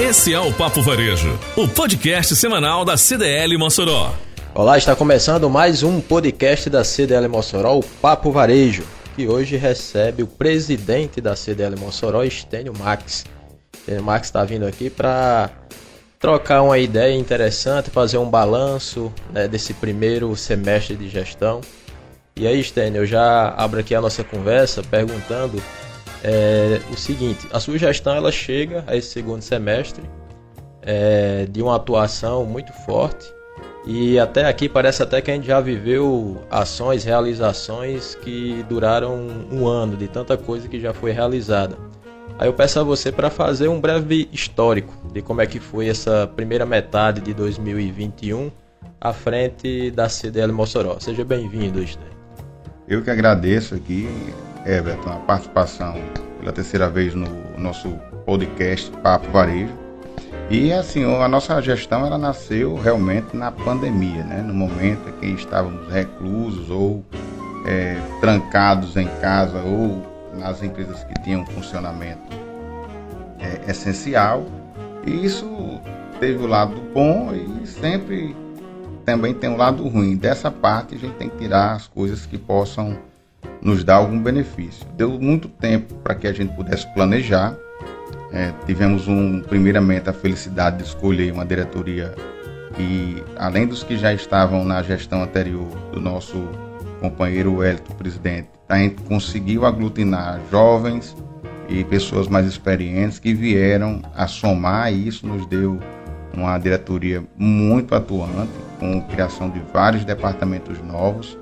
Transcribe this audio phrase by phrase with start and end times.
[0.00, 4.14] Esse é o Papo Varejo, o podcast semanal da CDL Mossoró.
[4.54, 8.82] Olá, está começando mais um podcast da CDL Mossoró, o Papo Varejo,
[9.14, 13.26] que hoje recebe o presidente da CDL Mossoró, Estênio Max.
[13.76, 15.50] Estênio Max está vindo aqui para
[16.18, 21.60] trocar uma ideia interessante, fazer um balanço né, desse primeiro semestre de gestão.
[22.34, 25.62] E aí, Stênio, eu já abro aqui a nossa conversa perguntando
[26.22, 30.02] é, o seguinte: a sugestão ela chega a esse segundo semestre
[30.82, 33.32] é, de uma atuação muito forte
[33.86, 39.66] e até aqui parece até que a gente já viveu ações, realizações que duraram um
[39.66, 41.76] ano de tanta coisa que já foi realizada.
[42.38, 45.88] Aí eu peço a você para fazer um breve histórico de como é que foi
[45.88, 48.50] essa primeira metade de 2021
[49.00, 50.98] à frente da CDL Mossoró.
[51.00, 52.08] Seja bem-vindo, Esther.
[52.88, 54.08] Eu que agradeço aqui
[54.66, 55.94] Everton, a participação
[56.38, 57.26] pela terceira vez no
[57.58, 57.90] nosso
[58.24, 59.72] podcast Papo Varejo.
[60.50, 64.42] E assim, a nossa gestão ela nasceu realmente na pandemia, né?
[64.42, 67.04] no momento em que estávamos reclusos ou
[67.66, 70.02] é, trancados em casa ou
[70.36, 72.20] nas empresas que tinham funcionamento
[73.38, 74.44] é, essencial.
[75.06, 75.48] E isso
[76.18, 78.34] teve o lado bom e sempre
[79.04, 80.16] também tem o lado ruim.
[80.16, 82.98] Dessa parte a gente tem que tirar as coisas que possam
[83.62, 84.86] nos dá algum benefício.
[84.96, 87.56] Deu muito tempo para que a gente pudesse planejar.
[88.32, 92.14] É, tivemos um, primeiramente a felicidade de escolher uma diretoria
[92.74, 96.48] que, além dos que já estavam na gestão anterior do nosso
[97.00, 101.16] companheiro Wellington, presidente, a gente conseguiu aglutinar jovens
[101.68, 105.80] e pessoas mais experientes que vieram a somar e isso nos deu
[106.32, 111.36] uma diretoria muito atuante, com criação de vários departamentos novos.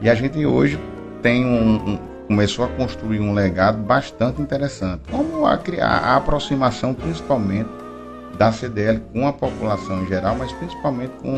[0.00, 0.78] E a gente hoje
[1.22, 6.94] tem um, um, começou a construir um legado bastante interessante, como a criar a aproximação
[6.94, 7.70] principalmente
[8.36, 11.36] da CDL com a população em geral, mas principalmente com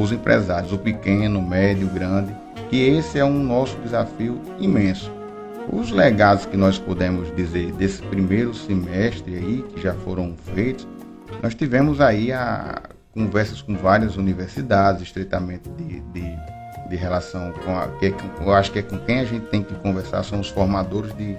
[0.00, 2.34] os empresários, o pequeno, o médio, o grande,
[2.70, 5.12] que esse é um nosso desafio imenso.
[5.70, 10.88] Os legados que nós podemos dizer desse primeiro semestre aí, que já foram feitos,
[11.42, 12.82] nós tivemos aí a,
[13.12, 16.36] conversas com várias universidades, estritamente de, de
[16.92, 19.74] de relação com a que eu acho que é com quem a gente tem que
[19.76, 21.38] conversar são os formadores de,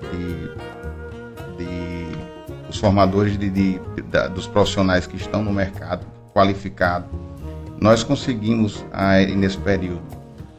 [0.00, 0.48] de,
[1.58, 2.06] de
[2.70, 7.06] os formadores de, de, de, dos profissionais que estão no mercado qualificado.
[7.80, 10.02] Nós conseguimos aí, nesse período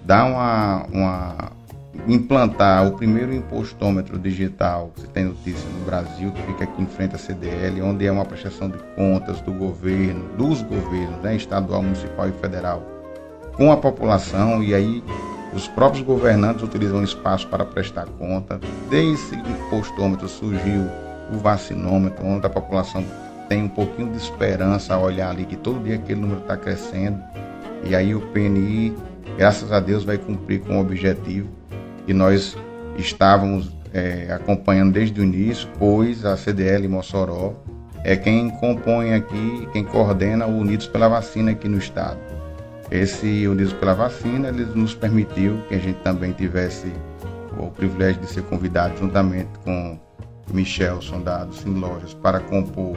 [0.04, 1.52] dar uma, uma
[2.06, 6.86] implantar o primeiro impostômetro digital que você tem notícia no Brasil, que fica aqui em
[6.86, 11.81] frente à CDL, onde é uma prestação de contas do governo, dos governos, né, estadual,
[11.81, 12.93] municipal e federal,
[13.53, 15.03] com a população e aí
[15.53, 18.59] os próprios governantes utilizam espaço para prestar conta.
[18.90, 20.90] Desde o postômetro surgiu
[21.31, 23.03] o vacinômetro, onde a população
[23.47, 27.22] tem um pouquinho de esperança a olhar ali que todo dia aquele número está crescendo.
[27.84, 28.96] E aí o PNI,
[29.38, 31.50] graças a Deus, vai cumprir com o objetivo
[32.06, 32.58] que nós
[32.97, 37.53] estávamos é, acompanhando desde o início, pois a CDL Mossoró
[38.03, 42.18] é quem compõe aqui, quem coordena o Unidos pela Vacina aqui no estado.
[42.94, 46.94] Esse Unidos pela Vacina ele nos permitiu que a gente também tivesse
[47.58, 49.98] o privilégio de ser convidado juntamente com
[50.54, 52.96] Michelson da do Sim Lojas para compor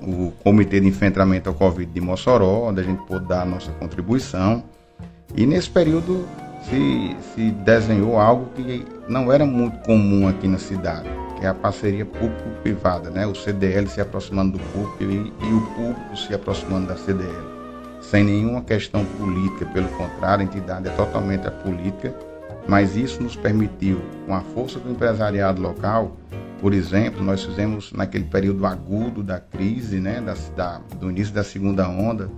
[0.00, 3.72] o Comitê de Enfrentamento ao Covid de Mossoró, onde a gente pôde dar a nossa
[3.72, 4.62] contribuição.
[5.34, 6.24] E nesse período
[6.70, 11.08] se, se desenhou algo que não era muito comum aqui na cidade,
[11.40, 13.26] que é a parceria público-privada, né?
[13.26, 17.51] o CDL se aproximando do público e, e o público se aproximando da CDL
[18.02, 22.14] sem nenhuma questão política, pelo contrário, a entidade é totalmente apolítica,
[22.68, 26.16] mas isso nos permitiu, com a força do empresariado local,
[26.60, 31.42] por exemplo, nós fizemos naquele período agudo da crise, né, da, da, do início da
[31.42, 32.30] segunda onda,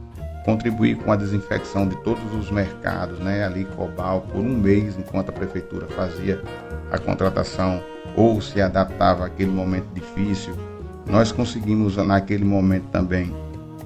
[0.45, 5.31] contribuir com a desinfecção de todos os mercados, né, ali Cobal, por um mês, enquanto
[5.31, 6.41] a prefeitura fazia
[6.91, 7.83] a contratação
[8.17, 10.55] ou se adaptava àquele momento difícil.
[11.07, 13.44] Nós conseguimos naquele momento também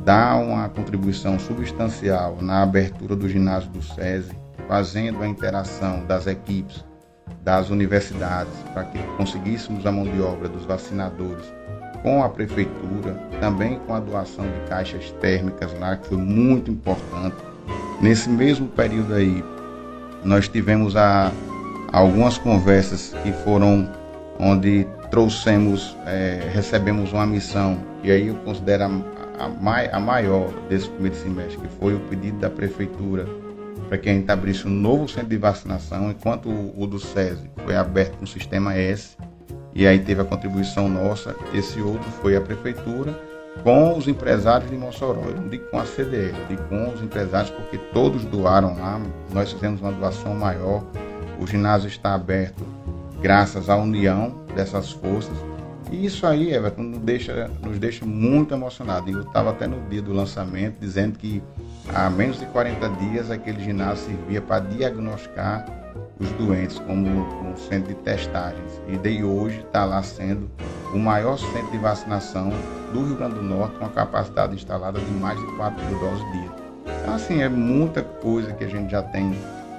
[0.09, 4.33] dá uma contribuição substancial na abertura do ginásio do SESI,
[4.67, 6.83] fazendo a interação das equipes
[7.45, 11.45] das universidades para que conseguíssemos a mão de obra dos vacinadores
[12.03, 17.37] com a prefeitura, também com a doação de caixas térmicas lá, que foi muito importante.
[18.01, 19.45] Nesse mesmo período aí,
[20.25, 21.31] nós tivemos a,
[21.93, 23.87] algumas conversas que foram
[24.41, 30.89] onde trouxemos, é, recebemos uma missão, e aí eu considero a, mai, a maior desse
[30.89, 33.27] primeiro semestre, que foi o pedido da prefeitura
[33.89, 37.51] para que a gente abrisse um novo centro de vacinação, enquanto o, o do SESI
[37.65, 39.17] foi aberto com o sistema S,
[39.75, 43.19] e aí teve a contribuição nossa, esse outro foi a prefeitura,
[43.63, 45.23] com os empresários de Mossoró.
[45.27, 49.01] Eu não digo com a CDL, eu digo com os empresários, porque todos doaram lá.
[49.33, 50.85] Nós fizemos uma doação maior.
[51.41, 52.65] O ginásio está aberto
[53.21, 55.37] graças à união dessas forças.
[55.91, 59.13] E isso aí, Everton, nos deixa, nos deixa muito emocionados.
[59.13, 61.43] Eu estava até no dia do lançamento dizendo que
[61.95, 65.65] há menos de 40 dias aquele ginásio servia para diagnosticar
[66.21, 68.83] os doentes como um centro de testagens.
[68.89, 70.51] E de hoje está lá sendo
[70.93, 72.51] o maior centro de vacinação
[72.93, 76.33] do Rio Grande do Norte, com a capacidade instalada de mais de 4 mil doses
[76.33, 76.51] dia.
[77.01, 79.33] Então, assim, é muita coisa que a gente já tem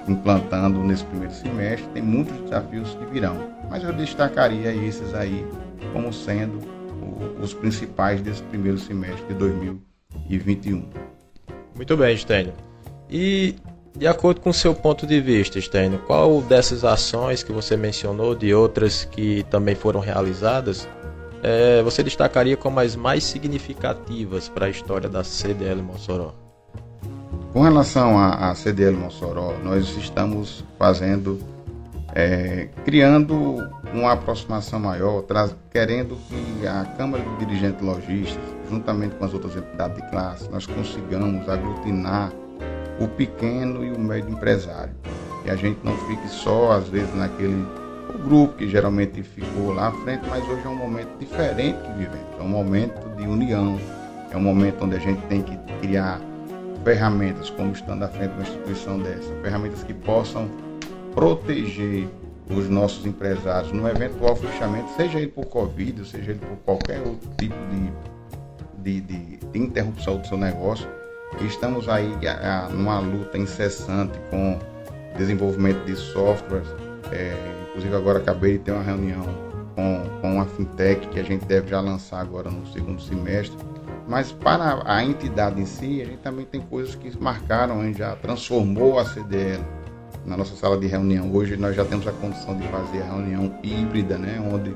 [0.08, 3.36] implantando nesse primeiro semestre, tem muitos desafios que virão.
[3.68, 5.46] Mas eu destacaria esses aí
[5.92, 6.58] como sendo
[7.40, 10.84] os principais desse primeiro semestre de 2021.
[11.74, 12.52] Muito bem, Stênio.
[13.08, 13.54] E
[13.96, 18.34] de acordo com o seu ponto de vista, Stênio, qual dessas ações que você mencionou,
[18.34, 20.88] de outras que também foram realizadas,
[21.42, 26.34] é, você destacaria como as mais significativas para a história da CDL Mossoró?
[27.52, 31.40] Com relação à, CDL Mossoró, nós estamos fazendo,
[32.14, 39.24] é, criando uma aproximação maior, traz, querendo que a Câmara de Dirigentes Logistas, juntamente com
[39.24, 42.32] as outras entidades de classe, nós consigamos aglutinar
[43.00, 44.92] o pequeno e o médio empresário.
[45.44, 47.66] E a gente não fique só, às vezes, naquele
[48.24, 52.38] grupo que geralmente ficou lá à frente, mas hoje é um momento diferente que vivemos.
[52.38, 53.78] É um momento de união,
[54.30, 56.20] é um momento onde a gente tem que criar
[56.84, 60.48] ferramentas, como estando à frente de uma instituição dessa, ferramentas que possam
[61.14, 62.08] proteger
[62.48, 67.30] os nossos empresários no eventual fechamento, seja ele por Covid, seja ele por qualquer outro
[67.38, 67.92] tipo de,
[68.82, 70.88] de, de, de interrupção do seu negócio.
[71.42, 74.58] Estamos aí a, a, numa luta incessante com
[75.16, 76.68] desenvolvimento de softwares.
[77.12, 77.34] É,
[77.68, 79.24] inclusive agora acabei de ter uma reunião
[79.76, 83.56] com, com a fintech que a gente deve já lançar agora no segundo semestre
[84.10, 87.98] mas para a entidade em si, a gente também tem coisas que marcaram, a gente
[87.98, 89.62] já transformou a CDL
[90.24, 91.32] na nossa sala de reunião.
[91.32, 94.74] Hoje nós já temos a condição de fazer a reunião híbrida, né, onde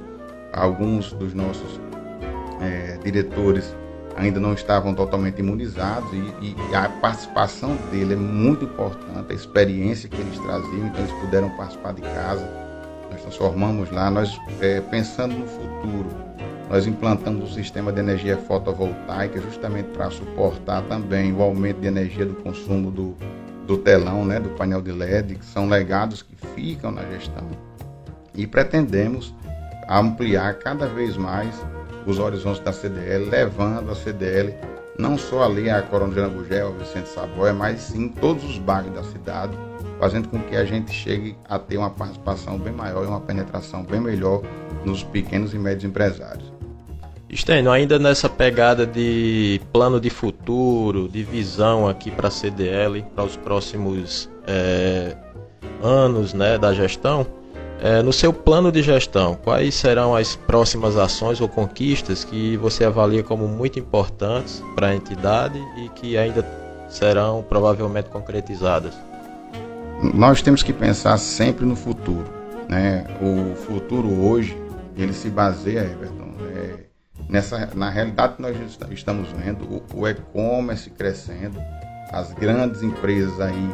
[0.52, 1.80] alguns dos nossos
[2.60, 3.74] é, diretores
[4.16, 10.08] ainda não estavam totalmente imunizados e, e, a participação dele é muito importante, a experiência
[10.08, 12.48] que eles traziam, então eles puderam participar de casa.
[13.10, 16.06] Nós transformamos lá, nós é, pensando no futuro,
[16.70, 22.24] nós implantamos o sistema de energia fotovoltaica justamente para suportar também o aumento de energia
[22.24, 23.16] do consumo do,
[23.66, 27.48] do telão, né, do painel de LED, que são legados que ficam na gestão.
[28.34, 29.34] E pretendemos
[29.88, 31.54] ampliar cada vez mais
[32.06, 34.54] os horizontes da CDL, levando a CDL
[34.98, 39.56] não só ali a Coronel Gugel, Vicente Savoia, mas sim todos os bairros da cidade,
[39.98, 43.82] fazendo com que a gente chegue a ter uma participação bem maior e uma penetração
[43.82, 44.42] bem melhor
[44.84, 46.53] nos pequenos e médios empresários.
[47.34, 53.24] Estênio, ainda nessa pegada de plano de futuro, de visão aqui para a CDL, para
[53.24, 55.16] os próximos é,
[55.82, 57.26] anos né, da gestão,
[57.82, 62.84] é, no seu plano de gestão, quais serão as próximas ações ou conquistas que você
[62.84, 66.46] avalia como muito importantes para a entidade e que ainda
[66.88, 68.94] serão provavelmente concretizadas?
[70.14, 72.32] Nós temos que pensar sempre no futuro.
[72.68, 73.04] Né?
[73.20, 74.56] O futuro hoje,
[74.96, 76.23] ele se baseia, Everton,
[77.28, 78.56] nessa, na realidade nós
[78.90, 81.60] estamos vendo, o, o e-commerce crescendo,
[82.12, 83.70] as grandes empresas aí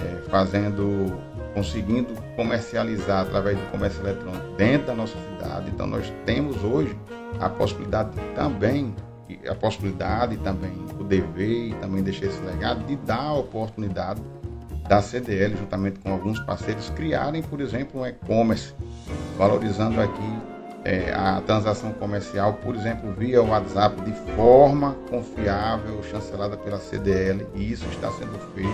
[0.00, 1.16] é, fazendo,
[1.54, 5.70] conseguindo comercializar através do comércio eletrônico dentro da nossa cidade.
[5.70, 6.96] Então nós temos hoje
[7.40, 8.94] a possibilidade também,
[9.48, 14.20] a possibilidade também, o dever e também deixar esse legado de dar a oportunidade
[14.88, 18.72] da CDL, juntamente com alguns parceiros, criarem, por exemplo, um e-commerce,
[19.36, 20.55] valorizando aqui
[20.86, 27.72] é, a transação comercial, por exemplo, via WhatsApp, de forma confiável, chancelada pela CDL, e
[27.72, 28.70] isso está sendo feito.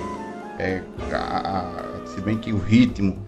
[0.58, 3.26] É, a, a, se bem que o ritmo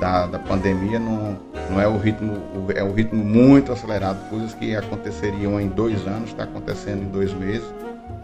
[0.00, 2.34] da, da pandemia não, não é o ritmo,
[2.74, 7.34] é o ritmo muito acelerado, coisas que aconteceriam em dois anos, está acontecendo em dois
[7.34, 7.70] meses.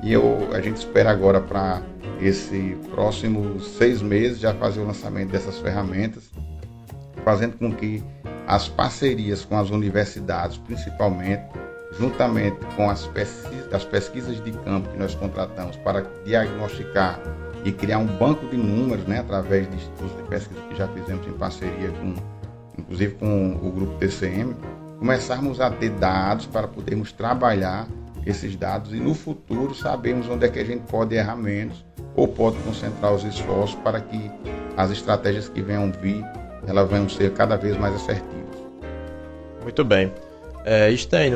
[0.03, 1.83] E eu, a gente espera agora para
[2.19, 6.31] esse próximo seis meses já fazer o lançamento dessas ferramentas,
[7.23, 8.03] fazendo com que
[8.49, 11.45] as parcerias com as universidades, principalmente,
[11.99, 17.21] juntamente com as pesquisas, as pesquisas de campo que nós contratamos para diagnosticar
[17.63, 21.27] e criar um banco de números, né, através de estudos de pesquisa que já fizemos
[21.27, 22.15] em parceria com,
[22.79, 24.57] inclusive com o grupo TCM,
[24.99, 27.87] começarmos a ter dados para podermos trabalhar
[28.25, 31.85] esses dados e no futuro sabermos onde é que a gente pode errar menos
[32.17, 34.31] ou pode concentrar os esforços para que
[34.75, 36.25] as estratégias que venham vir
[36.67, 38.59] elas venham ser cada vez mais assertivas.
[39.63, 40.13] Muito bem.
[40.65, 40.91] É,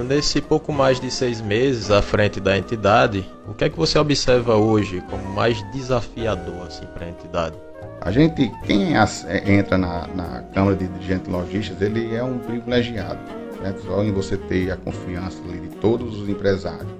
[0.04, 3.98] nesse pouco mais de seis meses à frente da entidade, o que é que você
[3.98, 7.56] observa hoje como mais desafiador assim, para a entidade?
[8.00, 13.20] A gente, quem é, entra na, na Câmara de Dirigentes Lojistas, ele é um privilegiado.
[13.62, 13.74] Né?
[13.86, 16.90] Só em você ter a confiança de todos os empresários.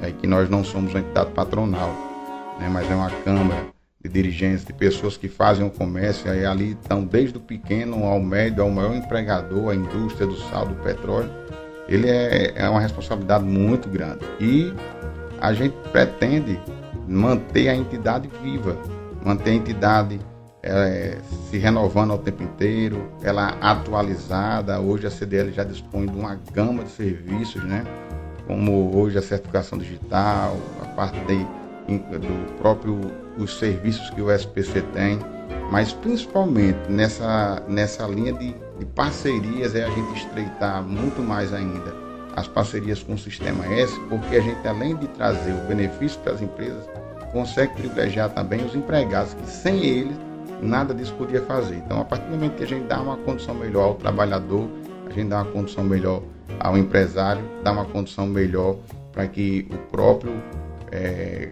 [0.00, 1.90] É que nós não somos uma entidade patronal,
[2.58, 2.68] né?
[2.72, 3.77] mas é uma Câmara
[4.08, 8.20] de dirigentes, de pessoas que fazem o comércio, aí ali estão desde o pequeno ao
[8.20, 11.30] médio, ao maior empregador, a indústria do sal, do petróleo.
[11.88, 14.24] Ele é, é uma responsabilidade muito grande.
[14.40, 14.72] E
[15.40, 16.58] a gente pretende
[17.06, 18.76] manter a entidade viva,
[19.24, 20.18] manter a entidade
[20.62, 24.80] é, se renovando ao tempo inteiro, ela atualizada.
[24.80, 27.84] Hoje a CDL já dispõe de uma gama de serviços, né?
[28.48, 31.46] como hoje a certificação digital, a parte de,
[31.96, 33.00] do próprio
[33.38, 35.18] os serviços que o SPC tem,
[35.70, 42.08] mas principalmente nessa, nessa linha de, de parcerias é a gente estreitar muito mais ainda
[42.36, 46.34] as parcerias com o Sistema S, porque a gente, além de trazer o benefício para
[46.34, 46.88] as empresas,
[47.32, 50.16] consegue privilegiar também os empregados, que sem eles
[50.62, 51.76] nada disso podia fazer.
[51.76, 54.68] Então, a partir do momento que a gente dá uma condição melhor ao trabalhador,
[55.06, 56.22] a gente dá uma condição melhor
[56.60, 58.76] ao empresário, dá uma condição melhor
[59.12, 60.32] para que o próprio
[60.92, 61.50] é,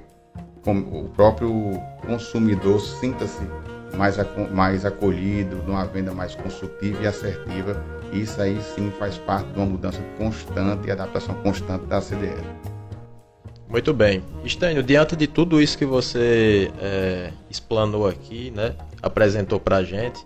[0.73, 3.43] o próprio consumidor sinta-se
[3.97, 4.17] mais,
[4.53, 7.83] mais acolhido, numa venda mais consultiva e assertiva.
[8.13, 12.43] Isso aí sim faz parte de uma mudança constante e adaptação constante da CDL.
[13.69, 14.23] Muito bem.
[14.45, 20.25] Estênio, diante de tudo isso que você é, explanou aqui, né, apresentou para a gente,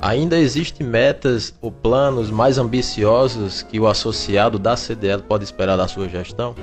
[0.00, 5.88] ainda existem metas ou planos mais ambiciosos que o associado da CDL pode esperar da
[5.88, 6.54] sua gestão?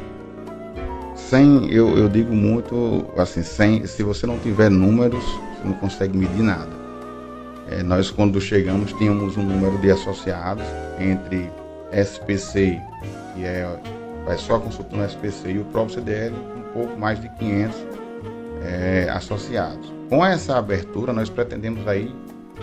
[1.32, 6.18] Sem, eu, eu digo muito assim, sem, se você não tiver números, você não consegue
[6.18, 6.70] medir nada.
[7.70, 10.66] É, nós quando chegamos tínhamos um número de associados
[11.00, 11.50] entre
[11.94, 12.78] SPC,
[13.34, 13.66] que é,
[14.26, 17.78] vai só consultando SPC, e o próprio CDL, um pouco mais de 500
[18.66, 19.90] é, associados.
[20.10, 22.14] Com essa abertura, nós pretendemos aí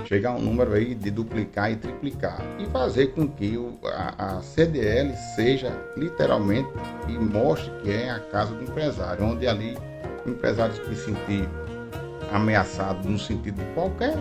[0.05, 4.37] chegar a um número aí de duplicar e triplicar e fazer com que o, a,
[4.37, 6.69] a, CDL seja literalmente
[7.09, 9.77] e mostre que é a casa do empresário, onde ali
[10.27, 11.49] o empresário se sentir
[12.33, 14.17] ameaçado no sentido de qualquer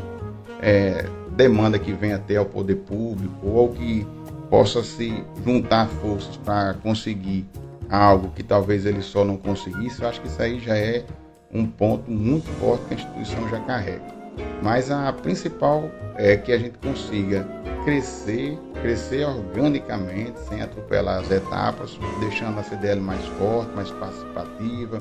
[0.61, 4.05] é, demanda que venha até ao poder público ou que
[4.49, 7.45] possa se juntar forças para conseguir
[7.89, 11.05] algo que talvez ele só não conseguisse, eu acho que isso aí já é
[11.53, 14.16] um ponto muito forte que a instituição já carrega.
[14.61, 17.47] Mas a principal é que a gente consiga
[17.83, 24.99] crescer, crescer organicamente, sem atropelar as etapas, deixando a CDL mais forte, mais participativa,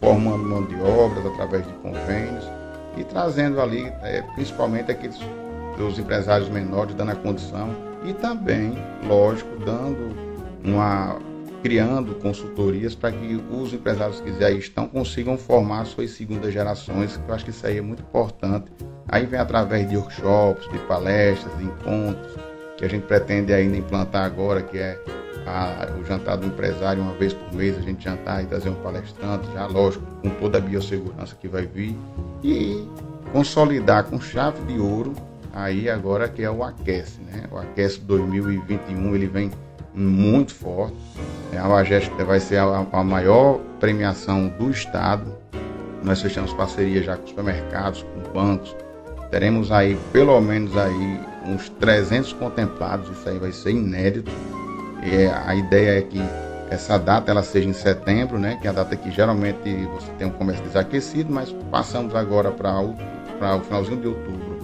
[0.00, 2.44] formando mão de obras através de convênios
[2.96, 5.18] e trazendo ali, é, principalmente aqueles
[5.76, 7.70] dos empresários menores, dando a condição
[8.04, 8.76] e também,
[9.06, 10.14] lógico, dando
[10.64, 11.16] uma
[11.64, 17.26] criando consultorias para que os empresários que já estão consigam formar suas segundas gerações, que
[17.26, 18.70] eu acho que isso aí é muito importante.
[19.08, 22.36] Aí vem através de workshops, de palestras, de encontros,
[22.76, 25.00] que a gente pretende ainda implantar agora, que é
[25.46, 28.82] a, o jantar do empresário uma vez por mês, a gente jantar e trazer um
[28.82, 31.96] palestrante, já lógico, com toda a biossegurança que vai vir,
[32.42, 32.86] e
[33.32, 35.14] consolidar com chave de ouro,
[35.50, 37.44] aí agora que é o Aquece, né?
[37.50, 39.50] O Aquece 2021, ele vem
[39.94, 40.96] muito forte.
[41.52, 45.32] É, a Wagest vai ser a, a, maior premiação do estado.
[46.02, 48.74] Nós fechamos parceria já com supermercados, com bancos.
[49.30, 53.08] Teremos aí pelo menos aí uns 300 contemplados.
[53.10, 54.30] Isso aí vai ser inédito.
[55.02, 56.20] E é, a ideia é que
[56.70, 58.58] essa data ela seja em setembro, né?
[58.60, 62.80] Que é a data que geralmente você tem um comércio desaquecido, mas passamos agora para
[62.80, 64.54] o, o finalzinho de outubro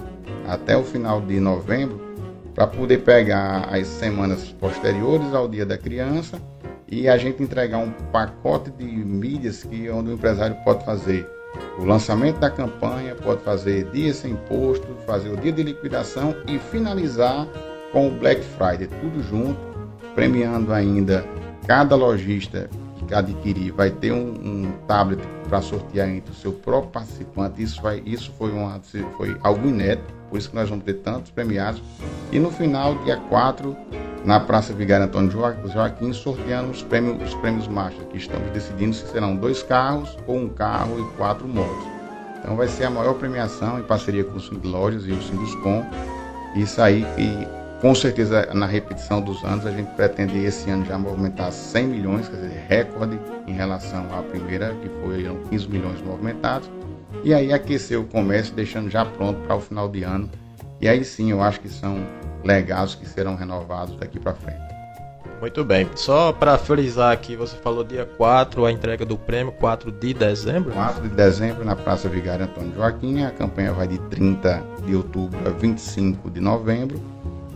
[0.47, 2.10] até o final de novembro
[2.53, 6.41] para poder pegar as semanas posteriores ao Dia da Criança
[6.87, 11.27] e a gente entregar um pacote de mídias que onde o empresário pode fazer
[11.79, 16.59] o lançamento da campanha, pode fazer dia sem imposto, fazer o dia de liquidação e
[16.59, 17.47] finalizar
[17.91, 19.59] com o Black Friday, tudo junto,
[20.13, 21.25] premiando ainda
[21.67, 22.69] cada lojista
[23.07, 27.61] que adquirir vai ter um, um tablet para sortear entre o seu próprio participante.
[27.61, 28.79] Isso, vai, isso foi, uma,
[29.17, 31.81] foi algo inédito por isso que nós vamos ter tantos premiados.
[32.31, 33.75] E no final, dia 4,
[34.23, 39.05] na Praça Vigário Antônio Joaquim, sorteando os prêmios, os prêmios Marcha, que estamos decidindo se
[39.07, 41.85] serão dois carros ou um carro e quatro motos.
[42.39, 45.85] Então vai ser a maior premiação em parceria com o Sim Lojas e o Sinduscom.
[46.55, 47.47] Isso aí que
[47.81, 52.29] com certeza na repetição dos anos a gente pretende esse ano já movimentar 100 milhões,
[52.29, 56.69] quer dizer, recorde em relação à primeira, que foi 15 milhões movimentados
[57.23, 60.29] e aí aquecer o comércio, deixando já pronto para o final de ano.
[60.81, 62.03] E aí sim, eu acho que são
[62.43, 64.71] legados que serão renovados daqui para frente.
[65.39, 65.89] Muito bem.
[65.95, 70.71] Só para frisar aqui, você falou dia 4, a entrega do prêmio, 4 de dezembro?
[70.71, 73.23] 4 de dezembro, na Praça Vigário Antônio Joaquim.
[73.23, 77.01] A campanha vai de 30 de outubro a 25 de novembro.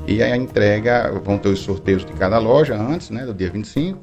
[0.07, 3.99] E a entrega, vão ter os sorteios de cada loja antes, né, do dia 25.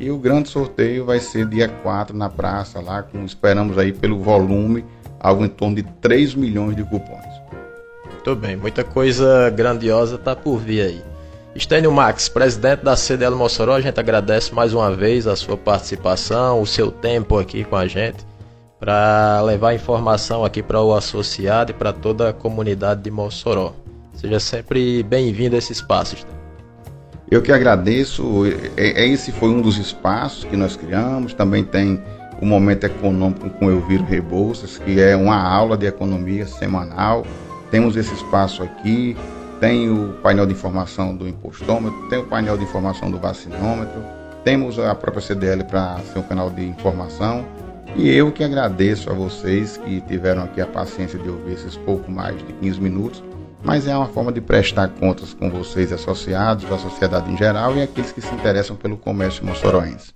[0.00, 4.18] E o grande sorteio vai ser dia 4 na praça, lá com, esperamos aí pelo
[4.18, 4.84] volume,
[5.20, 7.29] algo em torno de 3 milhões de cupons.
[8.20, 11.02] Muito bem, muita coisa grandiosa está por vir aí.
[11.54, 16.60] Estênio Max, presidente da CDL Mossoró, a gente agradece mais uma vez a sua participação,
[16.60, 18.18] o seu tempo aqui com a gente,
[18.78, 23.72] para levar informação aqui para o associado e para toda a comunidade de Mossoró.
[24.12, 26.38] Seja sempre bem-vindo a esse espaço, Estênio.
[27.30, 28.44] Eu que agradeço,
[28.76, 31.98] é, é, esse foi um dos espaços que nós criamos, também tem
[32.38, 37.24] o Momento Econômico com Elviro Rebouças, que é uma aula de economia semanal,
[37.70, 39.16] temos esse espaço aqui,
[39.60, 44.02] tem o painel de informação do impostômetro, tem o painel de informação do vacinômetro,
[44.42, 47.44] temos a própria CDL para ser um canal de informação.
[47.96, 52.10] E eu que agradeço a vocês que tiveram aqui a paciência de ouvir esses pouco
[52.10, 53.22] mais de 15 minutos,
[53.62, 57.82] mas é uma forma de prestar contas com vocês associados, a sociedade em geral e
[57.82, 60.12] aqueles que se interessam pelo comércio moçoroense.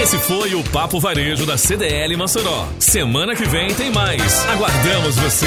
[0.00, 2.66] Esse foi o Papo Varejo da CDL Mossoró.
[2.78, 4.48] Semana que vem tem mais.
[4.48, 5.46] Aguardamos você.